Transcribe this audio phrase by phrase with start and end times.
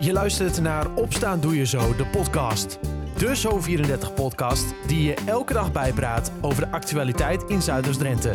[0.00, 2.78] Je luistert naar Opstaan Doe Je Zo, de podcast.
[3.16, 8.34] De Zo34-podcast die je elke dag bijpraat over de actualiteit in Zuiders-Drenthe.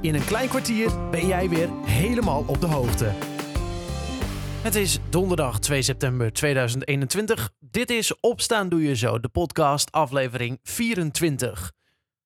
[0.00, 3.12] In een klein kwartier ben jij weer helemaal op de hoogte.
[4.62, 7.50] Het is donderdag 2 september 2021.
[7.58, 11.72] Dit is Opstaan Doe Je Zo, de podcast aflevering 24.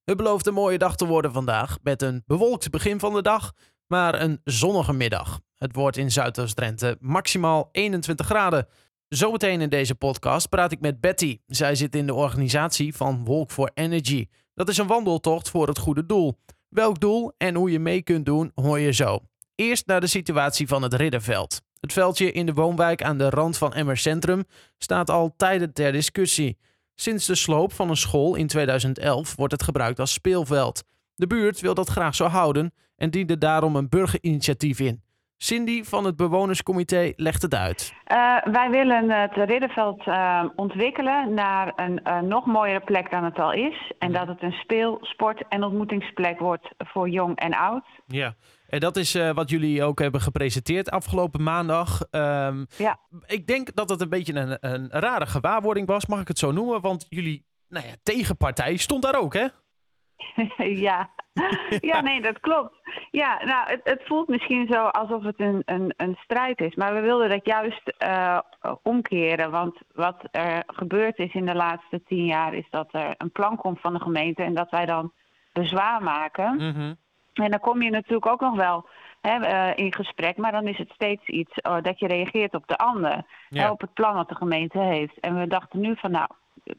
[0.04, 3.52] Het belooft een mooie dag te worden vandaag, met een bewolkt begin van de dag,
[3.86, 5.40] maar een zonnige middag.
[5.58, 8.66] Het wordt in Zuidoost-Drenthe maximaal 21 graden.
[9.08, 11.38] Zometeen in deze podcast praat ik met Betty.
[11.46, 14.26] Zij zit in de organisatie van Walk for Energy.
[14.54, 16.38] Dat is een wandeltocht voor het goede doel.
[16.68, 19.18] Welk doel en hoe je mee kunt doen, hoor je zo.
[19.54, 21.62] Eerst naar de situatie van het Ridderveld.
[21.80, 24.44] Het veldje in de woonwijk aan de rand van Emmer Centrum
[24.78, 26.58] staat al tijden ter discussie.
[26.94, 30.84] Sinds de sloop van een school in 2011 wordt het gebruikt als speelveld.
[31.14, 35.02] De buurt wil dat graag zo houden en diende daarom een burgerinitiatief in.
[35.38, 37.94] Cindy van het bewonerscomité legt het uit.
[38.12, 43.38] Uh, wij willen het Ridderveld uh, ontwikkelen naar een uh, nog mooiere plek dan het
[43.38, 43.92] al is.
[43.98, 47.84] En dat het een speel-, sport- en ontmoetingsplek wordt voor jong en oud.
[48.06, 48.34] Ja,
[48.68, 52.00] en dat is wat jullie ook hebben gepresenteerd afgelopen maandag.
[52.10, 52.98] Um, ja.
[53.26, 56.52] Ik denk dat het een beetje een, een rare gewaarwording was, mag ik het zo
[56.52, 56.80] noemen?
[56.80, 59.46] Want jullie nou ja, tegenpartij stond daar ook, hè?
[60.86, 61.10] ja.
[61.80, 62.74] ja, nee, dat klopt.
[63.10, 66.74] Ja, nou, het, het, voelt misschien zo alsof het een, een, een strijd is.
[66.74, 68.38] Maar we wilden dat juist uh,
[68.82, 69.50] omkeren.
[69.50, 72.54] Want wat er gebeurd is in de laatste tien jaar...
[72.54, 74.42] is dat er een plan komt van de gemeente...
[74.42, 75.12] en dat wij dan
[75.52, 76.52] bezwaar maken.
[76.52, 76.96] Mm -hmm.
[77.34, 78.88] En dan kom je natuurlijk ook nog wel
[79.20, 80.36] hè, uh, in gesprek...
[80.36, 83.22] maar dan is het steeds iets uh, dat je reageert op de ander.
[83.48, 83.62] Ja.
[83.62, 85.20] Hè, op het plan wat de gemeente heeft.
[85.20, 86.28] En we dachten nu van, nou,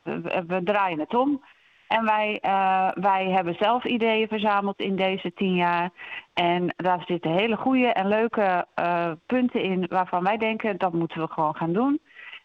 [0.04, 1.42] we, we draaien het om...
[1.88, 5.90] En wij, uh, wij hebben zelf ideeën verzameld in deze tien jaar.
[6.34, 11.22] En daar zitten hele goede en leuke uh, punten in waarvan wij denken dat moeten
[11.22, 12.00] we gewoon gaan doen.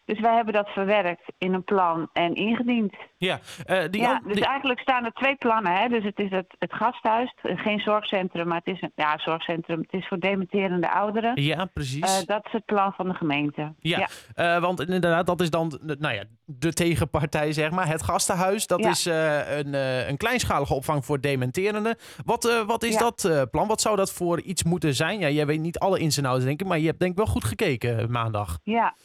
[0.05, 2.95] Dus wij hebben dat verwerkt in een plan en ingediend.
[3.17, 4.45] Ja, uh, die ja dus die...
[4.45, 5.75] eigenlijk staan er twee plannen.
[5.75, 5.87] Hè?
[5.87, 9.79] Dus het is het, het gasthuis, geen zorgcentrum, maar het is een ja, zorgcentrum.
[9.79, 11.41] Het is voor dementerende ouderen.
[11.41, 12.21] Ja, precies.
[12.21, 13.73] Uh, dat is het plan van de gemeente.
[13.79, 14.55] Ja, ja.
[14.55, 17.87] Uh, want inderdaad, dat is dan nou ja, de tegenpartij, zeg maar.
[17.87, 18.89] Het gastenhuis, dat ja.
[18.89, 19.73] is een,
[20.09, 21.95] een kleinschalige opvang voor dementerenden.
[22.25, 23.67] Wat, wat is dat plan?
[23.67, 25.19] Wat zou dat voor iets moeten zijn?
[25.19, 27.17] Ja, jij weet niet alle ins en outs, denk ik, maar je hebt denk ik
[27.17, 28.59] wel goed gekeken maandag.
[28.63, 28.95] Ja,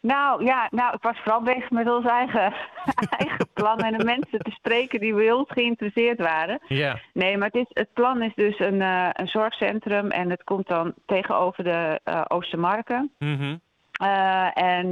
[0.00, 2.54] nou ja, nou, ik was vooral bezig met ons eigen,
[3.18, 6.60] eigen plan en de mensen te spreken die bij ons geïnteresseerd waren.
[6.66, 6.98] Ja.
[7.12, 10.68] Nee, maar het, is, het plan is dus een, uh, een zorgcentrum en het komt
[10.68, 13.12] dan tegenover de uh, Oostermarken.
[13.18, 13.60] Mm -hmm.
[14.02, 14.88] uh, en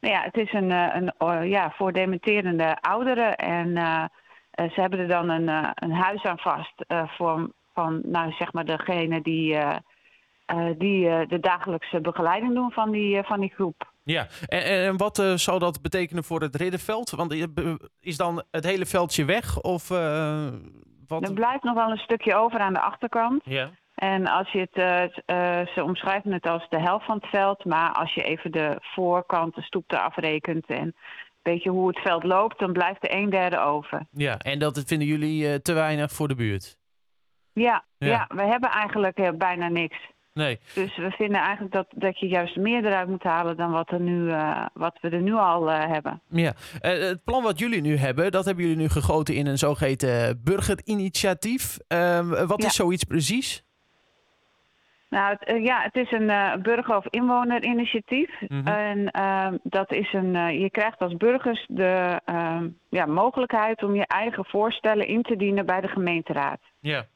[0.00, 3.72] nou ja, het is een, een ja, voor dementerende ouderen en
[4.50, 9.22] ze hebben er dan een, een huis aan vast voor, van, nou zeg maar, degene
[9.22, 9.58] die,
[10.78, 13.89] die de dagelijkse begeleiding doen van die, van die groep.
[14.02, 17.10] Ja, en, en wat uh, zou dat betekenen voor het ridderveld?
[17.10, 17.34] Want
[18.00, 19.60] is dan het hele veldje weg?
[19.60, 20.46] Of, uh,
[21.06, 21.28] wat?
[21.28, 23.42] Er blijft nog wel een stukje over aan de achterkant.
[23.44, 23.70] Ja.
[23.94, 27.92] En als je het, uh, ze omschrijven het als de helft van het veld, maar
[27.92, 30.94] als je even de voorkant, de stoep eraf rekent en een
[31.42, 34.06] beetje hoe het veld loopt, dan blijft er een derde over.
[34.10, 36.78] Ja, en dat vinden jullie te weinig voor de buurt?
[37.52, 38.08] Ja, ja.
[38.08, 39.96] ja we hebben eigenlijk bijna niks.
[40.34, 40.58] Nee.
[40.74, 44.00] Dus we vinden eigenlijk dat, dat je juist meer eruit moet halen dan wat, er
[44.00, 46.22] nu, uh, wat we er nu al uh, hebben.
[46.28, 46.52] Ja,
[46.82, 50.40] uh, het plan wat jullie nu hebben, dat hebben jullie nu gegoten in een zogeheten
[50.44, 51.78] burgerinitiatief.
[52.46, 52.66] wat ja.
[52.66, 53.64] is zoiets precies?
[55.08, 58.40] Nou, het, ja, het is een burger- of inwonerinitiatief.
[58.40, 58.66] Mhm.
[58.66, 59.10] En
[59.62, 62.20] dat is een, je krijgt als burgers de
[62.90, 66.60] ja, mogelijkheid om je eigen voorstellen in te dienen bij de gemeenteraad.
[66.80, 67.06] Ja.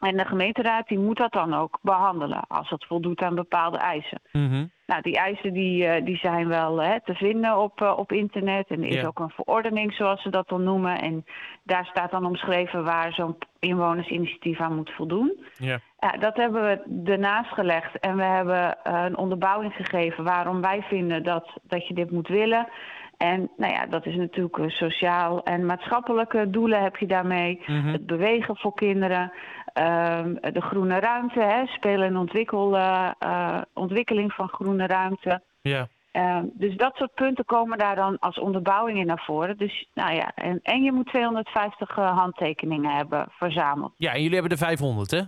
[0.00, 4.20] En de gemeenteraad die moet dat dan ook behandelen als het voldoet aan bepaalde eisen.
[4.32, 4.70] Mm -hmm.
[4.86, 8.68] Nou, die eisen die, die zijn wel hè, te vinden op, uh, op internet.
[8.68, 9.06] En er is Ja.
[9.06, 11.00] ook een verordening, zoals ze dat dan noemen.
[11.00, 11.24] En
[11.62, 15.44] daar staat dan omschreven waar zo'n inwonersinitiatief aan moet voldoen.
[15.58, 15.80] Ja.
[15.98, 17.98] Ja, dat hebben we ernaast gelegd.
[17.98, 22.28] En we hebben uh, een onderbouwing gegeven waarom wij vinden dat, dat je dit moet
[22.28, 22.68] willen.
[23.16, 27.62] En nou ja, dat is natuurlijk uh, sociaal en maatschappelijke doelen heb je daarmee.
[27.66, 27.86] Mhm.
[27.86, 29.32] Het bewegen voor kinderen.
[29.78, 35.42] Um, de groene ruimte, hè, spelen en ontwikkel, uh, uh, ontwikkeling van groene ruimte.
[35.62, 35.88] Ja.
[36.12, 39.56] Um, dus dat soort punten komen daar dan als onderbouwing in naar voren.
[39.56, 43.92] Dus, nou ja, en, en je moet 250 uh, handtekeningen hebben verzameld.
[43.96, 45.20] Ja, en jullie hebben er 500, hè?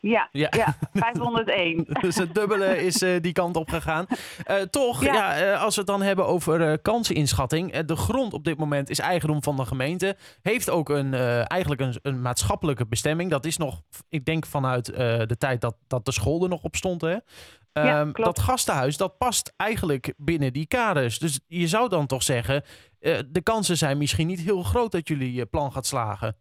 [0.00, 0.48] Ja, Ja.
[0.56, 0.76] ja.
[0.92, 1.86] 501.
[2.00, 4.06] Dus het dubbele is eh, die kant op gegaan.
[4.44, 5.14] Eh, toch, ja.
[5.14, 5.52] Ja.
[5.52, 7.72] eh, als we het dan hebben over kanseninschatting.
[7.72, 10.16] eh, de grond op dit moment is eigendom van de gemeente.
[10.42, 11.14] Heeft ook een,
[11.44, 13.30] eigenlijk een, een maatschappelijke bestemming.
[13.30, 16.76] Dat is nog, ik denk vanuit de tijd dat, dat de school er nog op
[16.76, 17.00] stond.
[17.00, 17.16] Hè?
[17.72, 21.18] Ehm, dat gastenhuis, dat past eigenlijk binnen die kaders.
[21.18, 22.62] Dus je zou dan toch zeggen,
[23.28, 26.36] de kansen zijn misschien niet heel groot dat jullie je plan gaat slagen.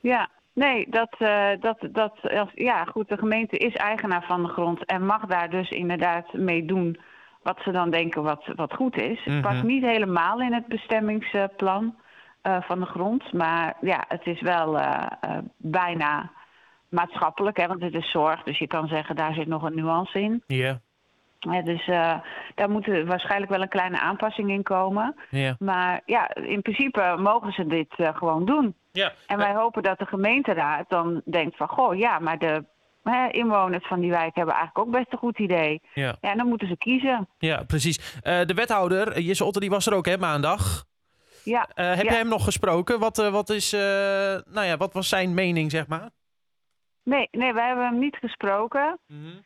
[0.00, 4.48] Ja, nee, dat, eh, dat, dat, als, ja, goed, de gemeente is eigenaar van de
[4.48, 7.00] grond en mag daar dus inderdaad mee doen
[7.42, 9.24] wat ze dan denken wat, wat goed is.
[9.24, 9.30] Mhm.
[9.30, 11.96] Het past niet helemaal in het bestemmingsplan
[12.42, 16.30] eh, van de grond, maar ja, het is wel eh, bijna
[16.88, 20.20] maatschappelijk, hè, want het is zorg, dus je kan zeggen daar zit nog een nuance
[20.20, 20.42] in.
[20.46, 20.80] Ja,
[21.48, 22.14] Hè, dus eh,
[22.54, 25.14] daar moet waarschijnlijk wel een kleine aanpassing in komen.
[25.30, 25.56] ja.
[25.58, 28.74] Maar ja, in principe mogen ze dit eh, gewoon doen.
[28.92, 29.12] ja.
[29.26, 31.68] En wij hopen dat de gemeenteraad dan denkt van...
[31.68, 32.64] goh, ja, maar de
[33.02, 35.80] hè, inwoners van die wijk hebben eigenlijk ook best een goed idee.
[35.94, 36.16] ja.
[36.20, 37.28] Ja, en dan moeten ze kiezen.
[37.38, 38.18] Ja, precies.
[38.22, 40.84] Eh, de wethouder, Jesse Otter, die was er ook hè, maandag.
[41.44, 42.10] Ja, heb Ja.
[42.10, 42.98] jij hem nog gesproken?
[42.98, 43.70] Wat, wat, is,
[44.50, 46.10] nou ja, wat was zijn mening, zeg maar?
[47.04, 48.98] Nee, nee, wij hebben hem niet gesproken.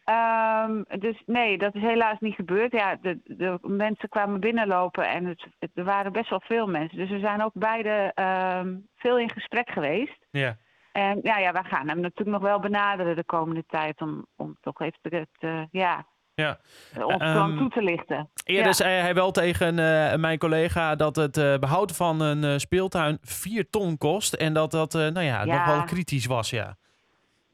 [0.04, 2.72] Ehm, dus nee, dat is helaas niet gebeurd.
[2.72, 6.98] Ja, de, de mensen kwamen binnenlopen en het, het- er waren best wel veel mensen.
[6.98, 10.18] Dus we zijn ook beide ehm, veel in gesprek geweest.
[10.30, 10.56] Ja.
[10.92, 14.00] En ja, ja, wij gaan hem natuurlijk nog wel benaderen de komende tijd...
[14.00, 16.58] om, om toch even het, eh, ja, ja.
[17.04, 18.30] ons plan Ehm, toe te lichten.
[18.44, 18.72] Eerder Ja.
[18.72, 23.18] zei hij wel tegen eh, mijn collega dat het eh, behoud van een eh, speeltuin
[23.20, 24.32] 4 ton kost.
[24.34, 25.56] En dat dat, eh, nou ja, Ja.
[25.56, 26.76] nog wel kritisch was, ja.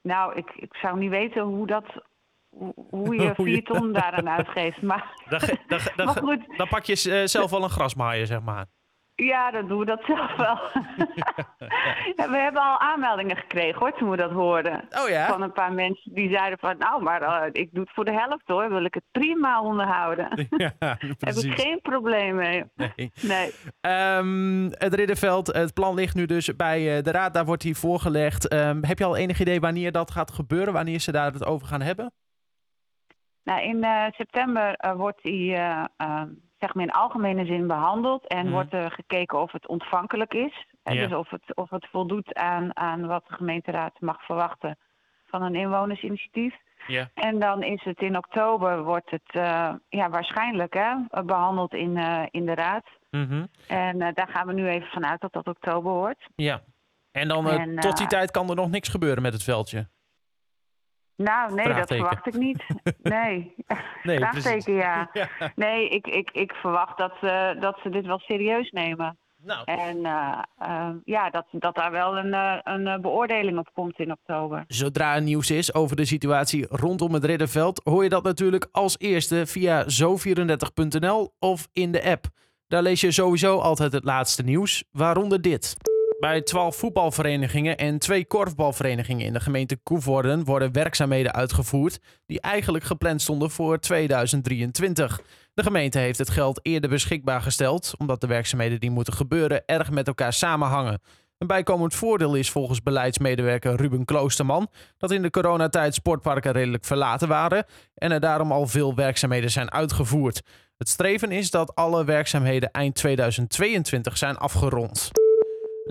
[0.02, 1.84] Nou, ik, ik zou niet weten hoe dat.
[2.90, 4.82] Hoe, je vier ton daaraan uitgeeft.
[4.82, 5.14] Maar,
[5.66, 8.66] Dan, maar goed, dan pak je eh, zelf wel een grasmaaier, zeg maar.
[9.24, 10.58] Ja, dan doen we dat zelf wel.
[12.16, 14.88] Ja, we hebben al aanmeldingen gekregen hoor, toen we dat hoorden.
[15.02, 15.26] Oh ja?
[15.26, 18.12] Van een paar mensen die zeiden van, nou, maar eh, ik doe het voor de
[18.12, 18.68] helft hoor.
[18.68, 20.28] Wil ik het prima onderhouden.
[20.56, 20.72] ja,
[21.18, 22.64] Heb ik geen probleem mee.
[22.74, 23.12] Nee.
[23.20, 23.52] Nee.
[23.80, 27.34] Ehm, het Ridderveld, het plan ligt nu dus bij eh, de raad.
[27.34, 28.48] Daar wordt hij voorgelegd.
[28.48, 30.72] Ehm, heb je al enig idee wanneer dat gaat gebeuren?
[30.72, 32.12] Wanneer ze daar het over gaan hebben?
[33.50, 36.22] Nou, in eh, september wordt die eh, eh,
[36.60, 38.52] zeg maar in algemene zin behandeld en Mhm.
[38.52, 40.66] wordt er gekeken of het ontvankelijk is.
[40.82, 44.78] Dus of het, of het voldoet aan, aan wat de gemeenteraad mag verwachten
[45.26, 46.54] van een inwonersinitiatief.
[46.86, 47.10] Ja.
[47.14, 52.22] En dan is het in oktober wordt het eh, ja, waarschijnlijk hè, behandeld in, eh,
[52.30, 52.84] in de raad.
[53.10, 53.46] Mhm.
[53.68, 56.26] En eh, daar gaan we nu even vanuit dat dat oktober wordt.
[56.36, 56.60] Ja.
[57.12, 59.42] En dan eh, En, tot die eh, tijd kan er nog niks gebeuren met het
[59.42, 59.88] veldje.
[61.22, 62.64] Nou, nee, dat verwacht ik niet.
[63.02, 63.54] Nee.
[64.02, 65.10] Nee, Vraagteken, ja.
[65.12, 65.28] Ja.
[65.54, 69.18] Nee, ik, ik, ik verwacht dat, ze dat ze dit wel serieus nemen.
[69.42, 73.68] Nou, En eh, eh, ja, dat, dat daar wel een, eh, een eh, beoordeling op
[73.72, 74.64] komt in oktober.
[74.66, 78.98] Zodra er nieuws is over de situatie rondom het Ridderveld, hoor je dat natuurlijk als
[78.98, 82.24] eerste via zo34.nl of in de app.
[82.68, 85.76] Daar lees je sowieso altijd het laatste nieuws, waaronder dit.
[86.20, 92.84] Bij 12 voetbalverenigingen en twee korfbalverenigingen in de gemeente Koevoorden worden werkzaamheden uitgevoerd die eigenlijk
[92.84, 95.20] gepland stonden voor 2023.
[95.54, 99.90] De gemeente heeft het geld eerder beschikbaar gesteld, omdat de werkzaamheden die moeten gebeuren erg
[99.90, 101.00] met elkaar samenhangen.
[101.38, 104.68] Een bijkomend voordeel is volgens beleidsmedewerker Ruben Kloosterman
[104.98, 107.64] dat in de coronatijd sportparken redelijk verlaten waren
[107.94, 110.42] en er daarom al veel werkzaamheden zijn uitgevoerd.
[110.76, 115.10] Het streven is dat alle werkzaamheden eind 2022 zijn afgerond.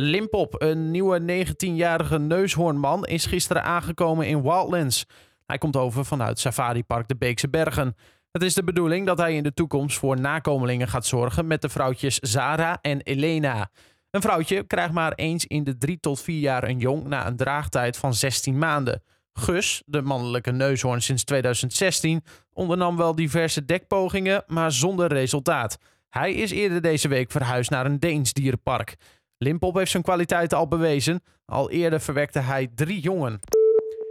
[0.01, 5.05] Limpop, een nieuwe 19-jarige neushoornman, is gisteren aangekomen in Wildlands.
[5.45, 7.95] Hij komt over vanuit Safari Park de Beekse Bergen.
[8.31, 11.69] Het is de bedoeling dat hij in de toekomst voor nakomelingen gaat zorgen met de
[11.69, 13.69] vrouwtjes Zara en Elena.
[14.11, 17.37] Een vrouwtje krijgt maar eens in de 3 tot 4 jaar een jong na een
[17.37, 19.03] draagtijd van 16 maanden.
[19.33, 25.77] Gus, de mannelijke neushoorn sinds 2016, ondernam wel diverse dekpogingen, maar zonder resultaat.
[26.09, 28.95] Hij is eerder deze week verhuisd naar een Deens dierenpark.
[29.41, 31.23] Limpop heeft zijn kwaliteiten al bewezen.
[31.45, 33.39] Al eerder verwekte hij drie jongen.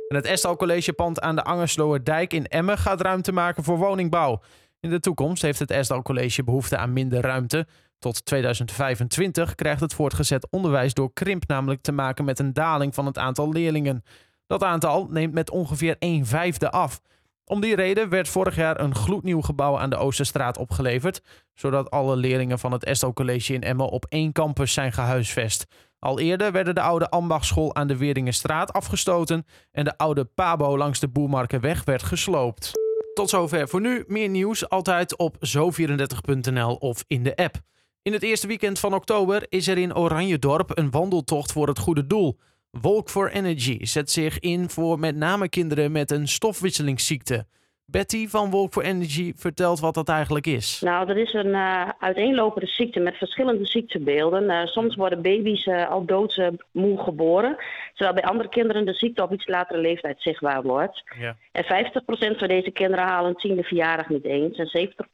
[0.08, 4.40] En het Estal Collegepand aan de Angersloer Dijk in Emmen gaat ruimte maken voor woningbouw.
[4.80, 7.66] In de toekomst heeft het Esdal College behoefte aan minder ruimte.
[7.98, 13.06] Tot 2025 krijgt het voortgezet onderwijs door krimp namelijk te maken met een daling van
[13.06, 14.04] het aantal leerlingen.
[14.46, 17.00] Dat aantal neemt met ongeveer 1 vijfde af.
[17.48, 21.22] Om die reden werd vorig jaar een gloednieuw gebouw aan de Oosterstraat opgeleverd,
[21.54, 25.66] zodat alle leerlingen van het Esdal College in Emmen op één campus zijn gehuisvest.
[25.98, 31.00] Al eerder werden de oude ambachtschool aan de Weerdingenstraat afgestoten en de oude Pabo langs
[31.00, 32.72] de Boermarkenweg werd gesloopt.
[33.14, 34.04] Tot zover voor nu.
[34.06, 37.56] Meer nieuws altijd op zo34.nl of in de app.
[38.02, 42.06] In het eerste weekend van oktober is er in Oranjedorp een wandeltocht voor het goede
[42.06, 42.38] doel.
[42.70, 47.46] Walk for Energy zet zich in voor met name kinderen met een stofwisselingsziekte.
[47.90, 50.80] Betty van Walk for Energy vertelt wat dat eigenlijk is.
[50.80, 54.42] Nou, dat is een uh, uiteenlopende ziekte met verschillende ziektebeelden.
[54.42, 57.56] Uh, soms worden baby's uh, al doodmoe geboren,
[57.94, 61.02] terwijl bij andere kinderen de ziekte op iets latere leeftijd zichtbaar wordt.
[61.18, 61.36] Ja.
[61.52, 65.06] En 50% van deze kinderen halen een tiende verjaardag niet eens en 70,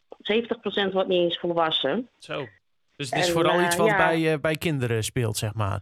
[0.88, 2.08] 70% wordt niet eens volwassen.
[2.18, 2.46] Zo.
[2.96, 3.96] Dus het is en, vooral iets wat ja.
[3.96, 5.80] bij, bij kinderen speelt, zeg maar.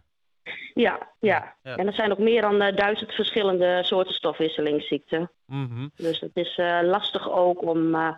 [0.73, 1.75] Ja, ja, ja.
[1.75, 5.31] En er zijn nog meer dan uh, duizend verschillende soorten stofwisselingsziekten.
[5.45, 5.91] Mm -hmm.
[5.95, 8.09] Dus het is uh, lastig ook om uh,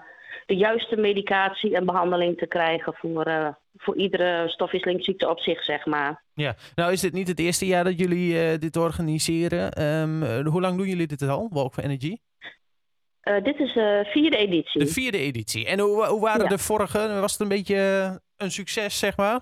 [0.46, 6.24] de juiste medicatie en behandeling te krijgen voor, voor iedere stofwisselingsziekte op zich, zeg maar.
[6.34, 9.84] Ja, nou is dit niet het eerste jaar dat jullie dit organiseren.
[9.84, 12.18] Um, hoe lang doen jullie dit al, Walk for Energy?
[13.44, 14.80] dit is de vierde editie.
[14.80, 15.66] De vierde editie.
[15.66, 16.50] En hoe, hoe waren ja.
[16.50, 17.20] de vorige?
[17.20, 19.40] Was het een beetje een succes, zeg maar?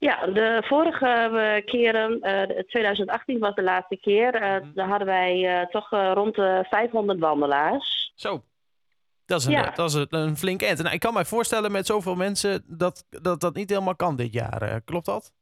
[0.00, 4.70] Ja, de vorige eh, keren, uh, eh, 2018 was de laatste keer, mm -hmm.
[4.74, 8.12] daar hadden wij toch rond de 500 wandelaars.
[8.14, 8.42] Zo,
[9.26, 9.70] dat is een, ja.
[9.70, 10.82] dat is een, een flink end.
[10.82, 14.32] Nou, ik kan mij voorstellen met zoveel mensen dat dat, dat niet helemaal kan dit
[14.32, 14.80] jaar.
[14.84, 15.32] klopt dat?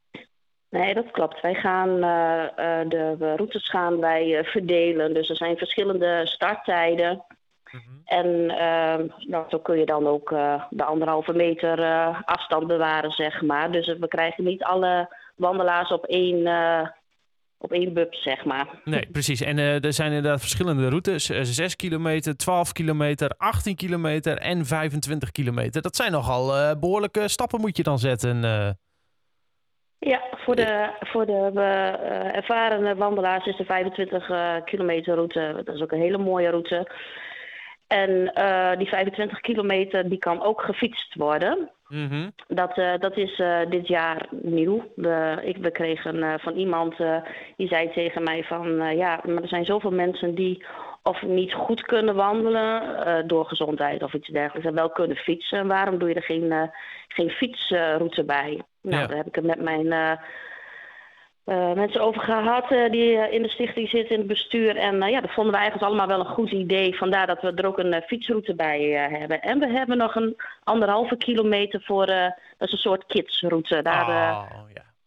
[0.69, 1.41] Nee, dat klopt.
[1.41, 1.99] Wij gaan
[2.89, 5.13] de routes gaan wij verdelen.
[5.13, 7.25] Dus er zijn verschillende starttijden.
[7.71, 7.81] Mhm.
[8.05, 13.11] En uh, nou, zo kun je dan ook uh, de anderhalve meter uh, afstand bewaren,
[13.11, 13.71] zeg maar.
[13.71, 16.47] Dus we krijgen niet alle wandelaars op één,
[17.57, 18.67] op één bub, zeg maar.
[18.83, 19.41] Nee, precies.
[19.41, 21.25] En er zijn inderdaad verschillende routes.
[21.25, 25.81] 6 kilometer, 12 kilometer, 18 kilometer en 25 kilometer.
[25.81, 28.41] Dat zijn nogal behoorlijke stappen moet je dan zetten.
[29.99, 31.51] Ja, voor de, voor de
[32.33, 36.87] ervaren wandelaars is de 25 kilometer route, dat is ook een hele mooie route.
[37.89, 41.69] En uh, die 25 kilometer die kan ook gefietst worden.
[41.87, 42.31] Mm -hmm.
[42.47, 44.91] dat, uh, dat is uh, dit jaar nieuw.
[44.95, 46.95] We, ik, we kregen van iemand
[47.57, 50.65] die zei tegen mij van ja, maar er zijn zoveel mensen die
[51.03, 55.67] of niet goed kunnen wandelen door gezondheid of iets dergelijks en wel kunnen fietsen.
[55.67, 56.71] Waarom doe je er geen,
[57.07, 58.61] geen fietsroute bij?
[58.81, 59.07] Nou, ja.
[59.07, 60.19] daar heb ik het met mijn
[61.49, 64.75] uh, mensen over gehad uh, die uh, in de stichting zitten, in het bestuur.
[64.75, 66.97] En ja, dat vonden we eigenlijk allemaal wel een goed idee.
[66.97, 69.41] Vandaar dat we er ook een fietsroute bij hebben.
[69.41, 73.81] En we hebben nog een anderhalve kilometer voor, dat is een soort kidsroute.
[73.81, 74.43] Daar, oh,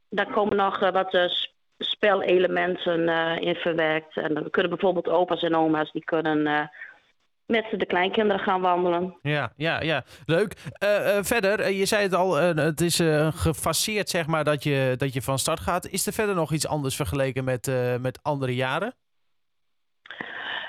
[0.08, 1.30] daar komen nog wat
[1.78, 3.08] spelelementen
[3.40, 4.16] in verwerkt.
[4.16, 6.70] En dan kunnen bijvoorbeeld opa's en oma's, die kunnen
[7.46, 9.18] met de kleinkinderen gaan wandelen.
[9.22, 10.02] Ja, ja, ja.
[10.26, 10.54] Leuk.
[10.84, 12.96] Uh, uh, verder, uh, je zei het al, het is
[13.34, 15.86] gefaseerd zeg maar dat je, dat je van start gaat.
[15.86, 17.70] Is er verder nog iets anders vergeleken met,
[18.00, 18.94] met andere jaren?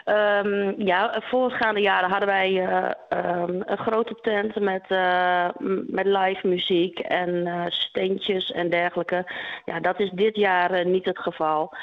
[0.05, 2.63] Um, ja, voorgaande jaren hadden wij
[3.09, 4.89] um, een grote tent met,
[5.87, 9.31] met live muziek en steentjes en dergelijke.
[9.65, 11.73] Ja, dat is dit jaar niet het geval.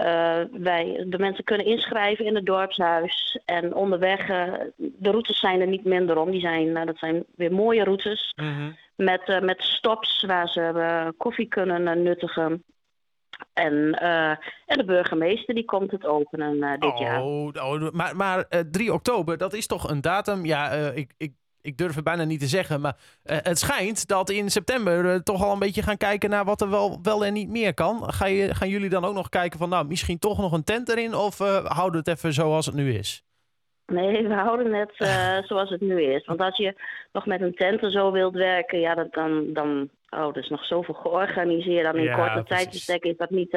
[0.00, 3.38] Uh, wij, de mensen kunnen inschrijven in het dorpshuis.
[3.44, 6.30] En onderweg, uh, de routes zijn er niet minder om.
[6.30, 8.32] Die zijn, uh, dat zijn weer mooie routes.
[8.36, 8.76] Mm -hmm.
[8.96, 12.64] met, met stops waar ze koffie kunnen nuttigen.
[13.52, 13.92] En,
[14.66, 17.22] en de burgemeester die komt het openen dit oh, jaar.
[17.22, 20.44] Oh, maar maar 3 oktober, dat is toch een datum?
[20.44, 24.30] Ja, ik, ik ik durf het bijna niet te zeggen, maar uh, het schijnt dat
[24.30, 27.32] in september uh, toch al een beetje gaan kijken naar wat er wel, wel en
[27.32, 28.12] niet meer kan.
[28.12, 30.88] Ga je, gaan jullie dan ook nog kijken van nou, misschien toch nog een tent
[30.88, 33.24] erin of uh, houden we het even zoals het nu is?
[33.86, 34.92] Nee, we houden het
[35.48, 36.26] zoals het nu is.
[36.26, 36.74] Want als je
[37.12, 40.48] nog met een tent en zo wilt werken, ja, dat, dan, dan oh, er is
[40.48, 41.84] nog zoveel georganiseerd.
[41.84, 43.56] Dan in ja, korte tijd is dat niet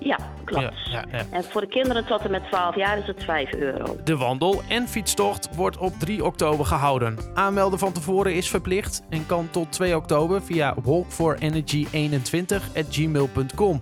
[0.00, 0.90] Ja, klopt.
[0.90, 1.24] Ja, ja, ja.
[1.30, 3.96] En voor de kinderen tot en met 12 jaar is het 5 euro.
[4.04, 7.18] De wandel- en fietstocht wordt op 3 oktober gehouden.
[7.34, 13.80] Aanmelden van tevoren is verplicht en kan tot 2 oktober via walkforenergy21@gmail.com.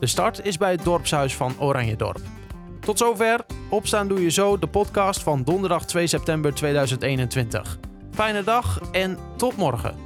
[0.00, 2.20] De start is bij het dorpshuis van Oranjedorp.
[2.80, 3.40] Tot zover.
[3.70, 7.78] Opstaan doe je zo, de podcast van donderdag 2 september 2021.
[8.10, 10.03] Fijne dag en tot morgen.